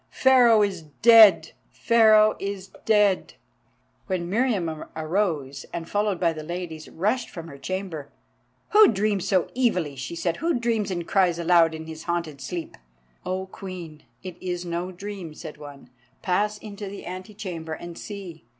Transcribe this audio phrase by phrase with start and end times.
[0.09, 1.51] Pharaoh is dead!
[1.69, 3.35] Pharaoh is dead!"
[4.07, 8.09] Then Meriamun arose, and followed by the ladies, rushed from her chamber.
[8.71, 10.37] "Who dreams so evilly?" she said.
[10.37, 12.77] "Who dreams and cries aloud in his haunted sleep?"
[13.27, 15.91] "O Queen, it is no dream," said one.
[16.23, 18.43] "Pass into the ante chamber and see.